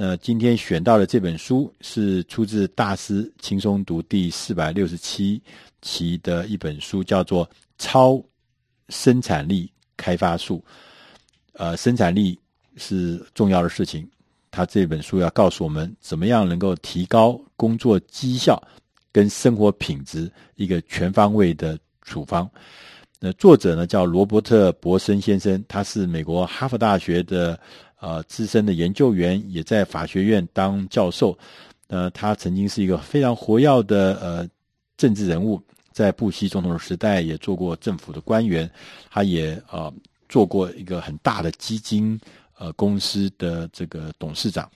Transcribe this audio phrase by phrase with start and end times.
[0.00, 5.42] 那，今天选到的这本书是出自《大师轻松读》第四百六十七
[5.82, 7.44] 期的一本书，叫做
[7.78, 8.22] 《超
[8.90, 10.64] 生产力开发术》。
[11.54, 12.38] 呃，生产力
[12.76, 14.08] 是重要的事情。
[14.52, 18.56] 他这本书要告诉我们，怎么样能够提高工作绩效
[19.10, 22.48] 跟生活品质，一个全方位的处方。
[23.18, 27.58] 那作者呢，叫罗伯特·伯森先生，他是美国哈佛大学的。
[28.00, 31.36] 呃，资深的研究员也在法学院当教授。
[31.88, 34.48] 呃，他曾经是一个非常活跃的呃
[34.96, 38.70] 政治人物，在布希总统时代也做过政府的官员。
[39.10, 39.92] 他也呃
[40.28, 42.20] 做过一个很大的基金
[42.56, 44.70] 呃公司的这个董事长。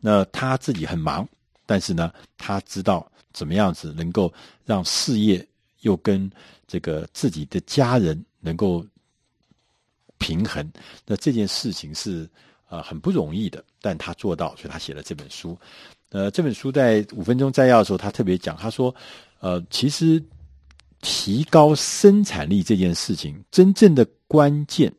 [0.00, 1.28] 那他自己很忙，
[1.66, 4.32] 但是呢，他知道怎么样子能够
[4.64, 5.44] 让事业
[5.80, 6.30] 又跟
[6.68, 8.86] 这个自己的家人能够。
[10.18, 10.68] 平衡，
[11.06, 12.28] 那这件事情是
[12.68, 15.56] 呃很不容易的，但他做到，所以他写了这本书。
[16.10, 18.94] 呃，这本书在五分钟摘要的时候，他特别讲，他说，
[19.40, 20.22] 呃，其实
[21.02, 24.92] 提高生产力这件事情，真正的关键，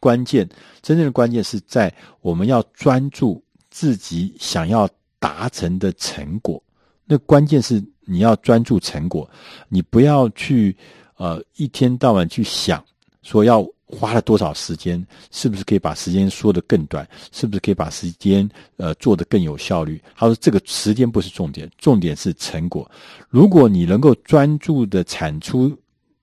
[0.00, 0.48] 关键，
[0.82, 6.62] 真正的关键是在我们要专注自己想要达成的成果。
[7.04, 9.28] 那关键是你要专注成果，
[9.68, 10.76] 你不要去
[11.16, 12.84] 呃一天到晚去想
[13.22, 13.64] 说要。
[13.86, 15.06] 花了多少时间？
[15.30, 17.06] 是不是可以把时间缩得更短？
[17.32, 20.00] 是不是可以把时间呃做得更有效率？
[20.16, 22.90] 他说：“这个时间不是重点，重点是成果。
[23.28, 25.70] 如果你能够专注地产出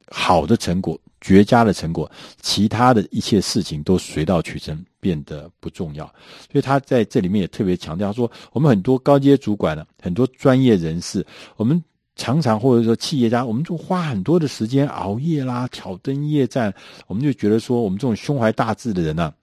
[0.10, 6.06] 好的成果、绝佳的成果，其他的一切事情都水到渠成，变得不重要。”
[6.52, 11.26] 所以他在这里面也特别强调说：“我们很多高阶主管呢，很多专业人士，
[11.58, 11.82] 我们。”
[12.22, 16.72] 常常或者说企业家，我们就花很多的时间熬夜啦，挑灯夜战。
[17.08, 19.34] 我们就觉得说，我们这种胸怀大志的人呢，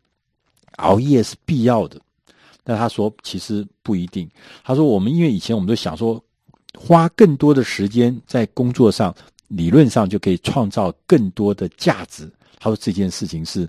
[0.77, 2.01] 熬夜是必要的。
[2.62, 4.31] 但他说，其实不一定。
[4.62, 6.23] 他说，我们因为以前我们都想说，
[6.79, 9.12] 花更多的时间在工作上，
[9.49, 12.31] 理论上就可以创造更多的价值。
[12.60, 13.69] 他说这件事情是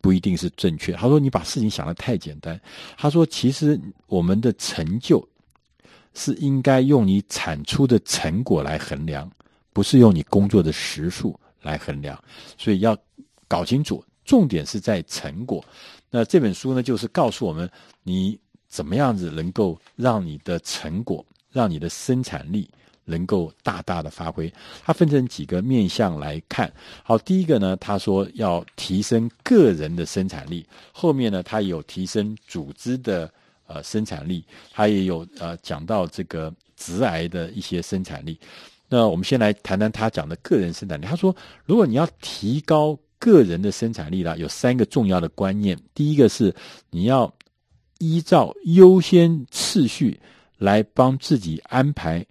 [0.00, 0.92] 不一定是正确。
[0.92, 2.58] 他说你把事情想得太简单。
[2.96, 5.22] 他说，其实我们的成就。
[6.18, 9.30] 是应该用你产出的成果来衡量，
[9.72, 12.20] 不是用你工作的时数来衡量。
[12.58, 12.98] 所以要
[13.46, 15.64] 搞清楚，重点是在成果。
[16.10, 17.70] 那这本书呢，就是告诉我们
[18.02, 18.36] 你
[18.66, 22.68] 怎么样子能够让你的成果，让你的生产力
[23.04, 24.52] 能够大大的发挥。
[24.82, 26.70] 它分成几个面向来看。
[27.04, 30.66] 好，第一个呢，他说要提升个人的生产力。
[30.92, 33.32] 后面呢，他有提升组织的。
[33.68, 38.40] 呃，生产力，他也有呃讲到这个直癌的一些生产力。
[38.88, 41.04] 那我们先来谈谈他讲的个人生产力。
[41.04, 41.36] 他说，
[41.66, 45.78] 如果你要提高个人的生产力啦，有三个重要的观念。
[45.92, 46.54] 第一个是
[46.88, 47.30] 你要
[47.98, 50.18] 依照优先次序
[50.56, 52.24] 来帮自己安排、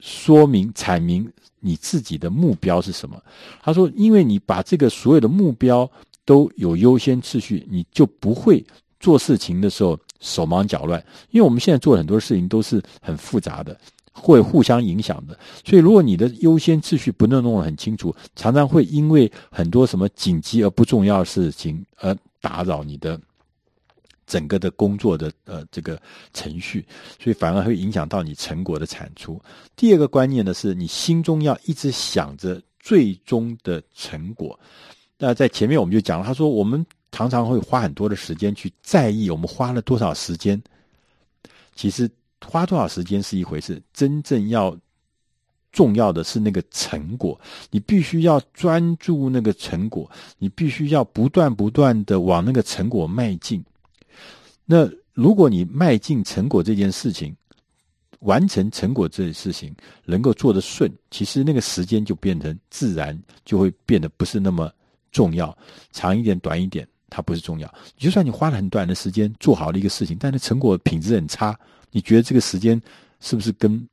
[0.00, 1.26] 说明、阐明
[1.60, 3.18] 你自己的目标是什么。
[3.62, 5.90] 他说，因为你把这个所有的目标
[6.26, 8.62] 都有优先次序，你就不会
[9.04, 9.98] 做事情的时候。
[10.20, 10.98] 手忙脚乱，
[11.32, 13.78] 因为我们现在做很多事情都是很复杂的，
[14.10, 15.38] 会互相影响的。
[15.62, 23.20] 所以，如果你的优先次序不能弄得很清楚，常常会因为很多什么紧急而不重要的事情而打扰你的
[24.26, 26.00] 整个的工作的呃这个
[26.32, 26.82] 程序，
[27.22, 29.38] 所以反而会影响到你成果的产出。
[29.76, 34.58] 第二个观念呢，是你心中要一直想着最终的成果。
[35.18, 36.86] 那在前面我们就讲了，他说我们。
[37.14, 40.60] 常常会花很多的时间去在意我们花了多少时间，
[41.76, 42.10] 其实
[42.44, 44.76] 花多少时间是一回事，真正要
[45.70, 47.40] 重要的是那个成果。
[47.70, 53.64] 你必须要专注那个成果，你必须要不断不断的往那个成果迈进。
[54.64, 57.32] 那如果你迈进成果这件事情，
[58.18, 59.72] 完成成果这件事情
[60.04, 64.68] 能够做得顺，其实那个时间就变成自然就会变得不是那么
[65.12, 65.56] 重要，
[65.92, 66.84] 长一点，短一点。
[67.16, 71.56] 它不是重要，就算你花了很短的时间做好了一个事情，但是成果品质很差，
[71.92, 72.80] 你觉得这个时间
[73.20, 73.88] 是不是跟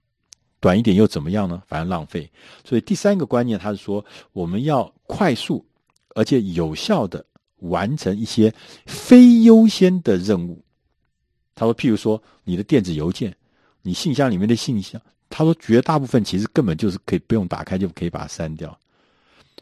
[0.60, 1.62] 短一点又怎么样呢？
[1.68, 2.28] 反而浪费。
[2.66, 4.04] 所以第三个观念，他是说
[4.34, 5.63] 我们要快速
[6.16, 7.24] 而且有效的
[7.60, 8.51] 完成一些
[8.88, 10.60] 非优先的任务。
[11.54, 13.31] 他说，譬如说你的电子邮件，
[13.84, 15.00] 你信箱里面的信箱，
[15.30, 18.75] 他说绝大部分其实根本就是可以不用打开就可以把它删掉。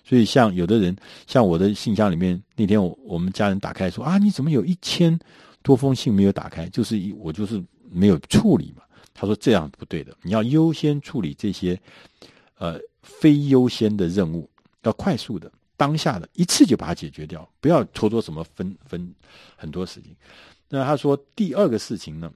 [0.04, 0.96] 所以，像有的人，
[1.28, 5.18] 像我的信箱里面，那天我我们家人打开说啊，你怎么有一千
[5.62, 6.68] 多封信没有打开？
[6.69, 8.84] 就是一我就是没有处理嘛。
[9.13, 11.80] 他说这样不对的，你要优先处理这些
[12.57, 14.50] 呃非优先的任务，
[14.84, 19.13] 要快速的、当下的一次就把它解决掉，不要拖拖什么分分
[19.57, 20.16] 很多事情。
[20.69, 22.31] 那他说第二个事情呢，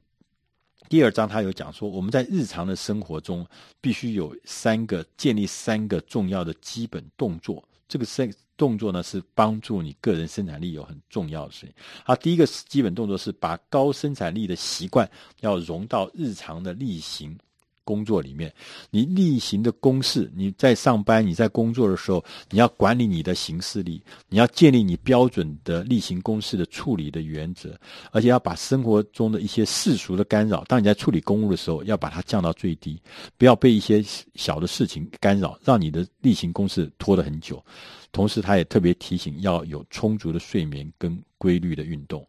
[0.89, 3.45] 第二章他有讲说，我们在日常的生活中
[3.81, 7.63] 必须有三个建立三个重要的基本动作。
[7.88, 11.74] 这个三动作呢，是帮助你个人生产力有很重要的事情。
[12.06, 15.09] 啊，第一个基本动作是把高生产力的习惯
[15.41, 17.38] 要融到日常的例行。
[17.83, 18.53] 工作里面，
[18.89, 27.77] 你例行的公事，你在上班、你在工作的时候，你要管理你的行事力，你要建立你标准的例行公事的处理的原则，
[28.12, 33.01] 而且要把生活中的一些世俗的干扰，当你在处理公务的时候，要把它降到最低，
[33.38, 34.03] 不要被一些
[34.35, 37.63] 小的事情干扰，让你的例行公事拖得很久。
[38.12, 42.25] 同时，他也特别提醒要有充足的睡眠跟规律的运动。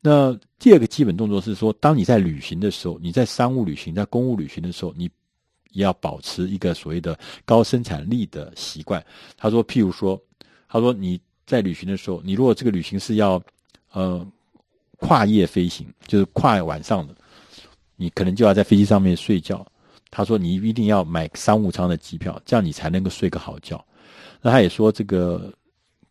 [0.00, 5.10] 那第二个基本动作是说，当你在旅行的时候，你在商务旅行、在公务旅行的时候，你
[5.72, 9.04] 要保持一个所谓的高生产力的习惯。
[9.36, 10.18] 他说，譬如说，
[10.68, 13.42] 他说你在旅行的时候，你如果这个旅行是要
[13.92, 14.26] 呃
[14.98, 17.14] 跨夜飞行，就是跨晚上的，
[17.96, 19.66] 你可能就要在飞机上面睡觉。
[20.10, 23.84] 他说，你一定要买商务舱的机票，这样你才能够睡个好觉。
[24.40, 25.52] 那他也说，这个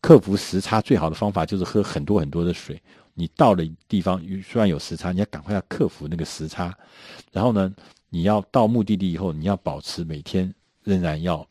[0.06, 2.80] 克服时差最好的方法就是喝很多很多的水。
[3.16, 6.72] 你到了地方，虽然有时差，你要赶快要克服那个时差。
[7.32, 7.74] 然后呢，
[8.12, 10.54] 你要到目的地以后，你要保持每天
[10.84, 11.44] 仍然要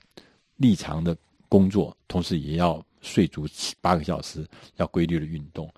[0.56, 1.16] 立常的
[1.48, 4.46] 工作，同时也要睡足七八个小时，
[4.76, 5.68] 要规律的运动。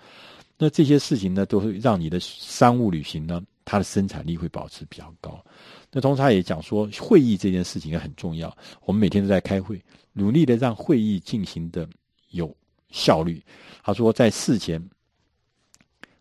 [0.59, 5.43] 那这些事情呢，都会让你的商务旅行呢，它的生产力会保持比较高。
[5.91, 8.55] 那同时他也讲说，会议这件事情也很重要。
[8.85, 9.83] 我们每天都在开会，
[10.13, 11.89] 努力的让会议进行的
[12.33, 12.55] 有
[12.91, 13.43] 效率。
[13.83, 14.83] 他说，在事前。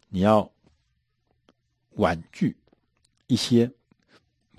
[0.08, 0.50] 你要
[1.96, 2.56] 婉拒
[3.28, 3.70] 一些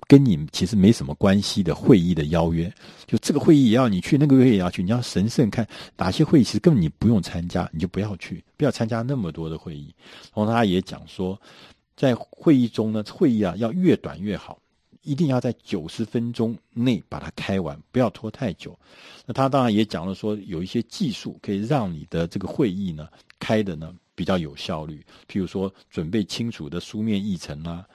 [0.01, 2.71] 跟你其实没什么关系的会议的邀约，
[3.07, 9.91] 就这个会议也要你去，那个会议也要去，你要神圣看哪些会议其实根本你不用参加，你就不要去，不要参加那么多的会议。
[10.35, 11.41] 然后他也讲说，
[11.95, 14.59] 在会议中呢，会议啊要越短越好，
[15.07, 18.77] 一定要在九十分钟内把它开完，不要拖太久。
[19.25, 23.07] 那他当然也讲了说，有一些技术可以让你的这个会议呢
[23.39, 23.95] 开的呢。
[24.17, 27.85] 比较有效率，譬如说准备清楚的书面议程啊，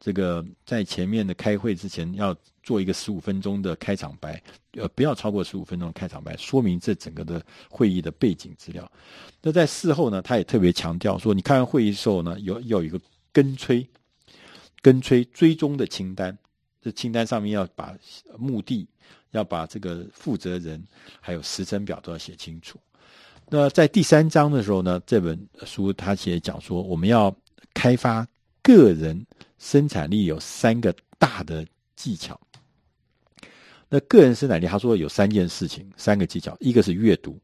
[0.00, 4.42] 这个在前面的开会之前要做一个十五分钟的开场白，
[4.72, 7.40] 呃，不要超过十五分钟的开场白，说明这整个的
[7.70, 8.90] 会议的背景资料。
[9.40, 13.00] 那在事后呢，他也特别强调说，你开完会议的时候呢，有要有一个
[13.32, 13.88] 跟催、
[14.82, 16.36] 跟催追踪的清单，
[16.80, 17.96] 这清单上面要把
[18.38, 18.88] 目的、
[19.32, 20.82] 要把这个负责人
[21.20, 22.78] 还有时程表都要写清楚。
[23.50, 27.34] 那在第三章的时候呢，这本书他也讲说，我们要
[27.72, 28.26] 开发
[28.62, 29.26] 个人
[29.58, 31.66] 生产力有三个大的
[31.96, 32.38] 技巧。
[33.88, 37.40] 那个人生产力，他说有三件事情，三个技巧，一个是阅读，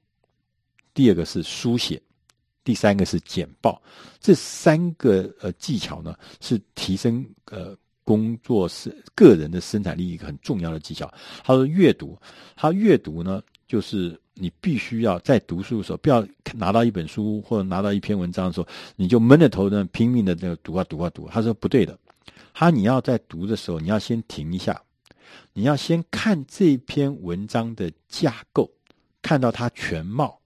[0.93, 2.01] 第二个是书写，
[2.63, 3.81] 第三个是简报。
[4.21, 7.75] 这三个呃技巧呢，是提升呃
[8.05, 11.13] 工作是个人的生产力一个很重要的技巧。
[11.43, 12.17] 他说阅读，
[12.55, 14.21] 他阅读呢就是。
[14.37, 18.67] 你必须要在读书的时候，不要拿到一本书或者拿到一篇文章的时候，
[18.97, 21.29] 你就闷着头呢拼命的那个读啊读啊读。
[21.29, 21.97] 他说不对的，
[22.53, 24.83] 他你要在读的时候，你要先停一下，
[25.53, 28.69] 你要先看这篇文章的架构，
[29.23, 30.41] 看到它全貌，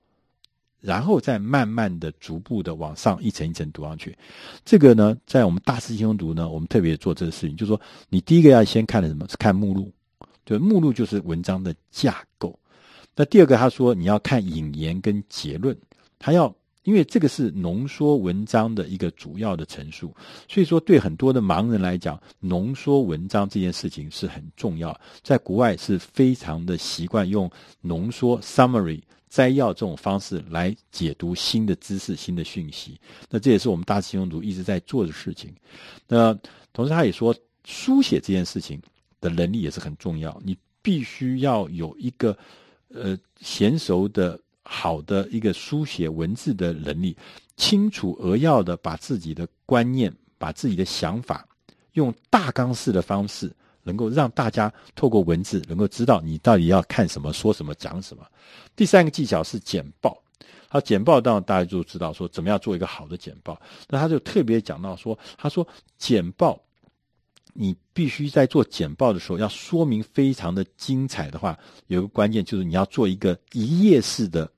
[0.80, 4.16] 然后再慢慢的、逐步的往上一层一层读上去。
[4.64, 9.26] 这个呢，在我们大师轻松读呢，我们特别做这个事情，就是说，你第一个要先看的什么？
[9.28, 9.92] 是看目录，
[10.44, 12.58] 对，目录就是文章的架构。
[13.16, 15.76] 那第二个，他说你要看引言跟结论，
[16.20, 20.14] 他要，因为这个是浓缩文章的一个主要的陈述，
[20.48, 27.50] 所以说对很多的盲人来讲，浓缩文章这件事情是很重要，在国外是非常的习惯用
[27.80, 33.00] 浓缩 （summary） 摘要这种方式来解读新的知识、新的讯息。
[33.30, 35.54] 那这也是我们大师轻松读一直在做的事情。
[36.06, 36.32] 那
[36.72, 38.80] 同时，他也说书写这件事情
[39.20, 42.36] 的能力也是很重要，你必须要有一个。
[42.90, 47.14] 呃，娴熟的、好的一个书写文字的能力，
[47.54, 51.46] 清楚扼要的把自己的观念、把自己的想法，
[51.92, 53.54] 用大纲式的方式，
[53.88, 58.22] 能够让大家透过文字能够知道你到底要看什么、说什么、讲什么。
[58.76, 60.22] 第三个技巧是简报，
[60.68, 63.58] 好，简报当然大家就知道说怎么样做一个好的简报。
[63.88, 65.66] 那他就特别讲到说，他说
[65.96, 66.60] 简报。
[67.60, 74.48] 你必须在做简报的时候，要说明非常的精彩的话，有一个关键就是你要做一个一页式的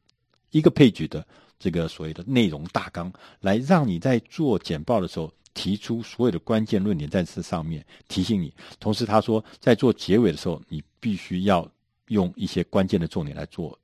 [0.51, 1.27] 一个配置的
[1.59, 3.11] 这个所谓的内容大纲，
[3.41, 8.55] 来让你在做简报的时候提出所有的关键论点在这上面提醒你。
[8.79, 11.69] 同时，他说在做结尾的时候，你必须要
[12.09, 13.79] 用一些关键的重点来做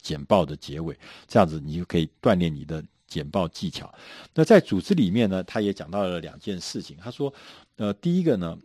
[0.00, 3.92] 简报的结尾，这样子你就可以锻炼你的简报技巧。
[4.34, 6.96] 那在组织里面呢，他也讲到了两件事情。
[6.98, 7.32] 他说，
[7.76, 8.56] 呃，第一个呢，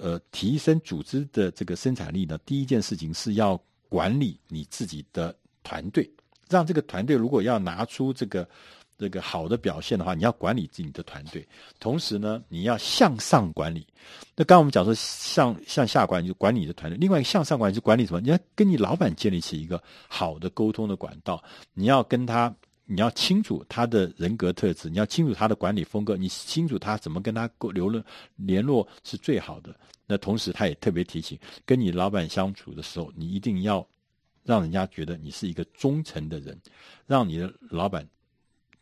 [0.00, 6.10] 呃，提升组织的这个生产力呢，第一件事情是要管理你自己的团队，
[6.48, 8.48] 让这个团队如果要拿出这个。
[8.98, 11.46] 这个好的表现的话，你要管理自己的团队，
[11.78, 13.86] 同时呢，你要向上管理。
[14.34, 18.20] 那刚刚我们讲说向向下管理，就管理你的团队；另外一个向上管理是管理什么？
[18.20, 21.40] 你要跟你老板建立起一个好的沟通的管道。
[21.74, 22.52] 你要跟他，
[22.86, 29.72] 你要清楚他的人格特质，你要清楚他的管理风格，你清楚他怎么跟他沟留了联络是最好的。
[30.08, 33.86] 那同时，他也特别提醒，跟你老板相处的时候，你一定要
[34.42, 36.60] 让人家觉得你是一个忠诚的人，
[37.06, 38.04] 让你的老板。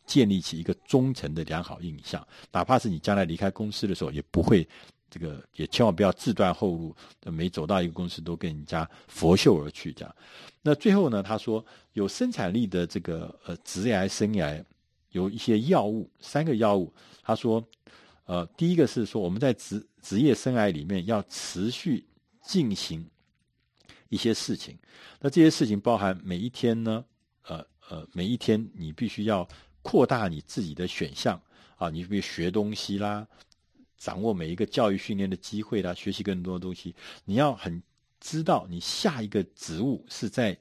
[0.07, 4.67] 建立起一个忠诚的良好印象，哪怕是你将来离开公司的时候，也不会
[5.11, 10.17] 这个，也千万不要自断后路，每走到一个公司都跟人家拂袖而去这样。
[10.63, 14.65] 那最后呢，他说有生产力的这个呃职业生涯
[15.11, 16.93] 有一些药物，三个药物。
[17.23, 17.63] 他说，
[18.25, 22.07] 呃，第一个是说我们在职职业生涯里面要持续
[22.43, 23.05] 进行
[24.09, 24.79] 一些事情，
[25.21, 27.05] 那这些事情包含每一天呢，
[27.43, 29.49] 呃呃，每一天你必须要。
[29.87, 31.41] 扩大你自己的选项
[31.77, 33.25] 啊，你比如学东西啦，
[33.97, 36.93] 掌握每一个教育训练的机会啦，学习更多的东西。
[37.25, 37.81] 你要很
[38.19, 40.59] 知道你下一个职务是在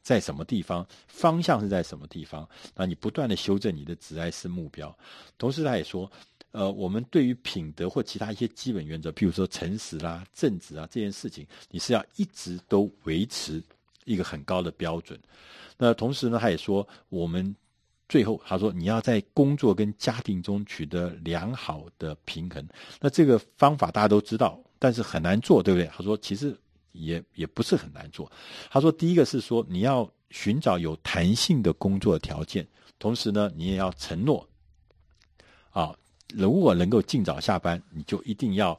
[0.00, 2.48] 在什么地方，方向是在什么地方。
[2.74, 4.96] 那你不断的修正你的职爱是目标。
[5.36, 6.10] 同时，他也说，
[6.52, 13.62] 呃，我们对于品德或其他一些基本原则，譬如说诚实啦、正直啊这件事情，你是要一直都维持
[14.06, 15.20] 一个很高的标准。
[15.76, 17.54] 那同时呢，他也说我们。
[18.12, 22.62] 最后，他说你要在工作跟家庭中取得良好的平衡。
[23.00, 25.86] 那这个方法大家都知道，但是很难做，对不对？
[25.86, 26.54] 他说其实
[26.92, 28.30] 也也不是很难做。
[28.70, 34.46] 他说第一个是说你要寻找有弹性的工作条件，同时呢，你也要承诺
[35.70, 35.96] 啊，
[36.34, 38.78] 如果能够尽早下班，你就一定要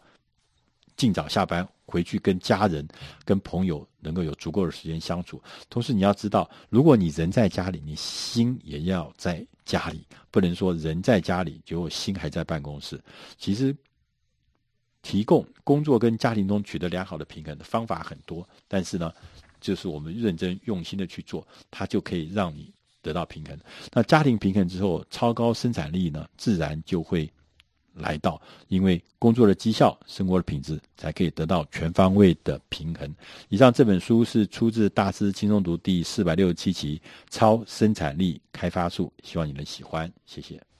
[0.96, 1.68] 尽早下班。
[1.86, 2.88] 回去跟家人、
[3.26, 5.42] 跟朋友能够有足够的时间相处。
[5.70, 13.00] 同时，你要知道，如果你人在家里，你心也要在家里，不能说人在家里，结果心还在办公室。
[13.38, 13.76] 其实，
[15.02, 19.12] 提供工作跟家庭中取得良好的平衡的方法很多，但是呢，
[19.60, 23.60] 就是我们认真用心的去做，它就可以让你得到平衡。
[23.92, 27.32] 那家庭平衡之后，超高生产力呢，自然就会。
[27.96, 33.14] 来到，因为工作的绩效、生活的品质，才可以得到全方位的平衡。
[33.50, 36.98] 以上这本书是出自《大师轻松读》第四百六十七期
[37.30, 40.73] 《超生产力开发术》，希望你能喜欢，谢谢。